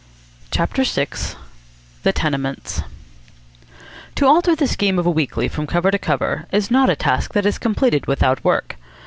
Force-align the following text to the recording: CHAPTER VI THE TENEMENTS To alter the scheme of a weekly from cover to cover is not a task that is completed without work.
CHAPTER 0.49 0.83
VI 0.83 1.09
THE 2.01 2.11
TENEMENTS 2.11 2.81
To 4.15 4.25
alter 4.25 4.55
the 4.55 4.65
scheme 4.67 4.97
of 4.97 5.05
a 5.05 5.11
weekly 5.11 5.47
from 5.47 5.67
cover 5.67 5.91
to 5.91 5.99
cover 5.99 6.47
is 6.51 6.71
not 6.71 6.89
a 6.89 6.95
task 6.95 7.35
that 7.35 7.45
is 7.45 7.59
completed 7.59 8.07
without 8.07 8.43
work. 8.43 8.77